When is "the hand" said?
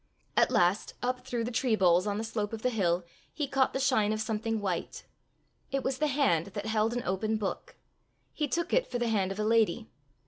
5.99-6.47, 8.97-9.31